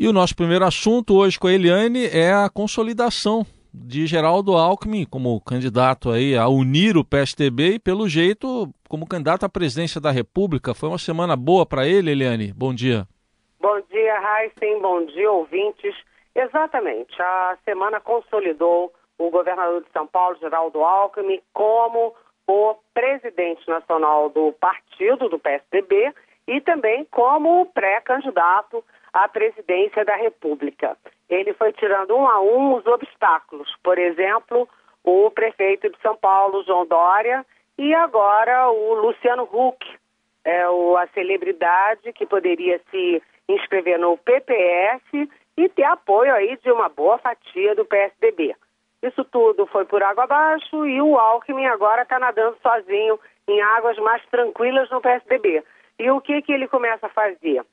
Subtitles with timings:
[0.00, 5.04] E o nosso primeiro assunto hoje com a Eliane é a consolidação de Geraldo Alckmin
[5.04, 10.12] como candidato aí a unir o PSDB e, pelo jeito, como candidato à presidência da
[10.12, 10.72] República.
[10.72, 12.52] Foi uma semana boa para ele, Eliane?
[12.52, 13.08] Bom dia.
[13.60, 14.80] Bom dia, Heisen.
[14.80, 15.92] Bom dia, ouvintes.
[16.32, 17.20] Exatamente.
[17.20, 22.14] A semana consolidou o governador de São Paulo, Geraldo Alckmin, como
[22.46, 26.14] o presidente nacional do partido, do PSDB,
[26.46, 30.96] e também como pré-candidato à presidência da República.
[31.28, 33.74] Ele foi tirando um a um os obstáculos.
[33.82, 34.68] Por exemplo,
[35.04, 37.44] o prefeito de São Paulo, João Dória,
[37.76, 39.86] e agora o Luciano Huck,
[40.44, 45.02] é o, a celebridade que poderia se inscrever no PPS
[45.56, 48.54] e ter apoio aí de uma boa fatia do PSDB.
[49.02, 53.96] Isso tudo foi por água abaixo e o Alckmin agora está nadando sozinho em águas
[53.98, 55.62] mais tranquilas no PSDB.
[55.98, 57.64] E o que, que ele começa a fazer?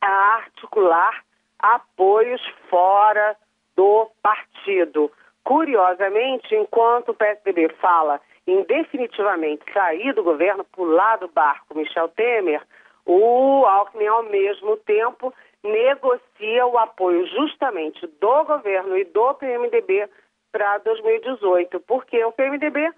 [0.00, 1.24] A articular
[1.58, 3.36] apoios fora
[3.74, 5.10] do partido.
[5.44, 12.62] Curiosamente, enquanto o PSDB fala em definitivamente sair do governo, pular do barco Michel Temer,
[13.04, 20.08] o Alckmin, ao mesmo tempo, negocia o apoio justamente do governo e do PMDB
[20.52, 22.90] para 2018, porque o PMDB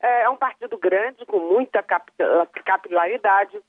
[0.00, 1.82] é, é um partido grande, com muita
[2.64, 3.60] capilaridade.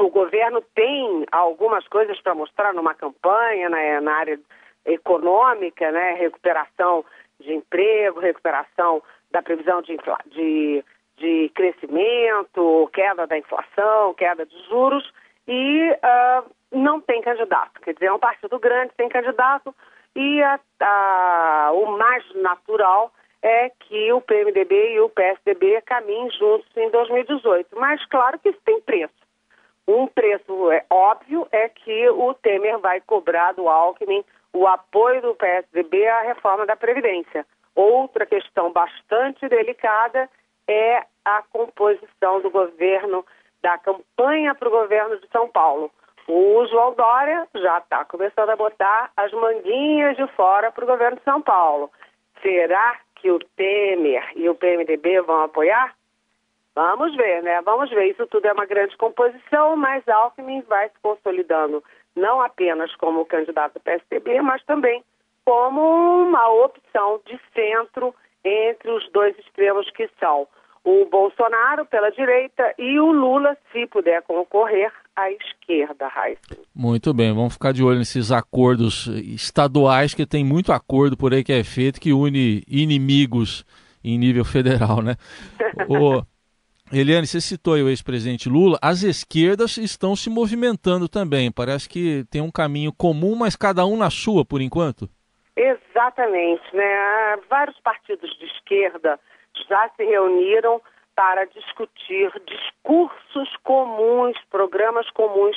[0.00, 4.40] O governo tem algumas coisas para mostrar numa campanha né, na área
[4.86, 7.04] econômica, né, recuperação
[7.38, 10.84] de emprego, recuperação da previsão de, de,
[11.18, 15.12] de crescimento, queda da inflação, queda de juros,
[15.46, 17.78] e uh, não tem candidato.
[17.82, 19.74] Quer dizer, é um partido grande, tem candidato,
[20.16, 23.12] e a, a, o mais natural
[23.42, 27.68] é que o PMDB e o PSDB caminhem juntos em 2018.
[27.78, 29.19] Mas claro que isso tem preço.
[29.90, 35.34] Um preço é, óbvio é que o Temer vai cobrar do Alckmin o apoio do
[35.34, 37.44] PSDB à reforma da Previdência.
[37.74, 40.30] Outra questão bastante delicada
[40.68, 43.26] é a composição do governo,
[43.60, 45.90] da campanha para o governo de São Paulo.
[46.28, 51.16] O João Dória já está começando a botar as manguinhas de fora para o governo
[51.16, 51.90] de São Paulo.
[52.40, 55.96] Será que o Temer e o PMDB vão apoiar?
[56.74, 57.60] Vamos ver, né?
[57.62, 58.10] Vamos ver.
[58.10, 61.82] Isso tudo é uma grande composição, mas Alckmin vai se consolidando
[62.16, 65.02] não apenas como candidato do PSDB, mas também
[65.44, 68.14] como uma opção de centro
[68.44, 70.46] entre os dois extremos que são
[70.84, 76.56] o Bolsonaro pela direita e o Lula, se puder concorrer, à esquerda, Raíssa.
[76.74, 81.44] Muito bem, vamos ficar de olho nesses acordos estaduais, que tem muito acordo por aí
[81.44, 83.64] que é feito, que une inimigos
[84.02, 85.16] em nível federal, né?
[85.88, 86.22] o...
[86.92, 92.40] Eliane, você citou o ex-presidente Lula, as esquerdas estão se movimentando também, parece que tem
[92.40, 95.08] um caminho comum, mas cada um na sua, por enquanto?
[95.54, 97.36] Exatamente, né?
[97.48, 99.20] Vários partidos de esquerda
[99.68, 100.82] já se reuniram
[101.14, 105.56] para discutir discursos comuns, programas comuns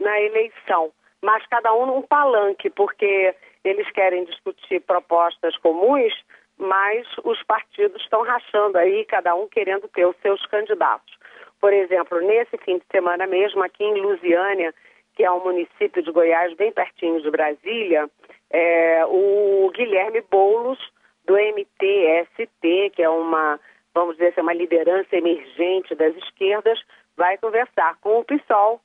[0.00, 0.90] na eleição,
[1.22, 3.32] mas cada um num palanque, porque
[3.62, 6.12] eles querem discutir propostas comuns,
[6.58, 11.16] mas os partidos estão rachando aí, cada um querendo ter os seus candidatos.
[11.60, 14.74] Por exemplo, nesse fim de semana mesmo, aqui em Lusiânia,
[15.14, 18.08] que é um município de Goiás bem pertinho de Brasília,
[18.50, 20.78] é, o Guilherme Boulos
[21.24, 23.60] do MTST, que é uma,
[23.94, 26.80] vamos dizer assim, uma liderança emergente das esquerdas,
[27.16, 28.80] vai conversar com o PSOL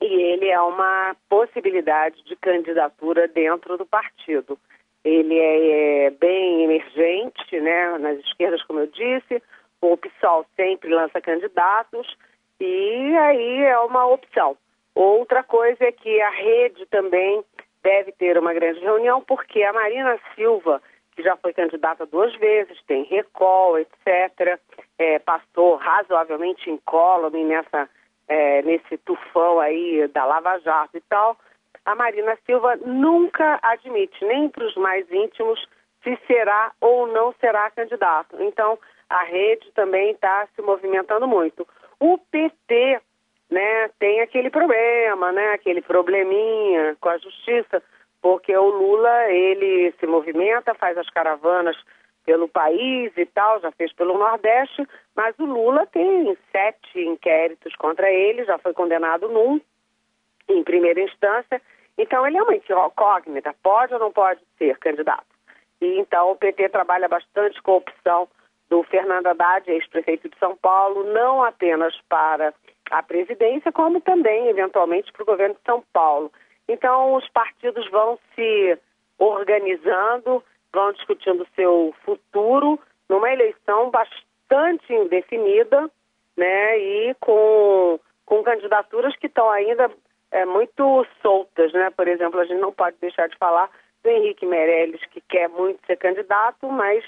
[0.00, 4.58] e ele é uma possibilidade de candidatura dentro do partido.
[5.08, 9.42] Ele é, é bem emergente, né, nas esquerdas, como eu disse,
[9.80, 12.16] o PSOL sempre lança candidatos
[12.60, 14.56] e aí é uma opção.
[14.94, 17.44] Outra coisa é que a rede também
[17.82, 20.82] deve ter uma grande reunião, porque a Marina Silva,
[21.14, 24.58] que já foi candidata duas vezes, tem recall, etc.
[24.98, 27.88] É, passou razoavelmente incólume nessa,
[28.26, 31.36] é, nesse tufão aí da Lava Jato e tal.
[31.88, 35.58] A Marina Silva nunca admite, nem para os mais íntimos,
[36.04, 38.36] se será ou não será candidato.
[38.42, 38.78] Então,
[39.08, 41.66] a rede também está se movimentando muito.
[41.98, 43.00] O PT
[43.50, 47.82] né, tem aquele problema, né, aquele probleminha com a justiça,
[48.20, 51.78] porque o Lula, ele se movimenta, faz as caravanas
[52.26, 54.86] pelo país e tal, já fez pelo Nordeste,
[55.16, 59.58] mas o Lula tem sete inquéritos contra ele, já foi condenado num,
[60.50, 61.62] em primeira instância,
[61.98, 65.26] então ele é uma incógnita, pode ou não pode ser candidato.
[65.80, 68.28] E então o PT trabalha bastante com a opção
[68.70, 72.54] do Fernando Haddad, ex-prefeito de São Paulo, não apenas para
[72.90, 76.30] a presidência, como também, eventualmente, para o governo de São Paulo.
[76.68, 78.78] Então, os partidos vão se
[79.18, 80.42] organizando,
[80.72, 82.78] vão discutindo seu futuro
[83.08, 85.90] numa eleição bastante indefinida,
[86.36, 86.78] né?
[86.78, 89.90] E com, com candidaturas que estão ainda
[90.30, 91.90] é, muito soltas, né?
[91.90, 93.70] Por exemplo, a gente não pode deixar de falar
[94.02, 97.04] do Henrique Meirelles, que quer muito ser candidato, mas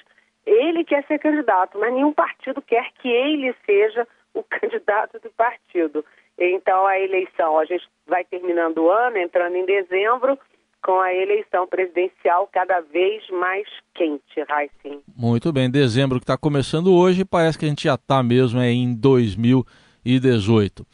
[0.47, 6.05] ele quer ser candidato, mas nenhum partido quer que ele seja o candidato do partido.
[6.39, 10.39] Então, a eleição, a gente vai terminando o ano, entrando em dezembro,
[10.83, 15.03] com a eleição presidencial cada vez mais quente, Raíssen.
[15.15, 18.71] Muito bem, dezembro que está começando hoje, parece que a gente já está mesmo é,
[18.71, 20.87] em 2018.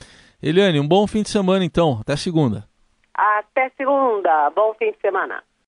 [0.42, 2.68] Eliane, um bom fim de semana então, até segunda.
[3.14, 5.42] Até segunda, bom fim de semana.